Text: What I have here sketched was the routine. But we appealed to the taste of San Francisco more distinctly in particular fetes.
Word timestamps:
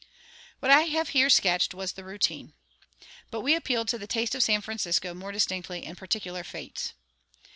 What 0.61 0.71
I 0.71 0.85
have 0.85 1.09
here 1.09 1.29
sketched 1.29 1.75
was 1.75 1.91
the 1.91 2.03
routine. 2.03 2.53
But 3.29 3.41
we 3.41 3.53
appealed 3.53 3.87
to 3.89 3.99
the 3.99 4.07
taste 4.07 4.33
of 4.33 4.41
San 4.41 4.61
Francisco 4.61 5.13
more 5.13 5.31
distinctly 5.31 5.85
in 5.85 5.95
particular 5.95 6.43
fetes. 6.43 6.93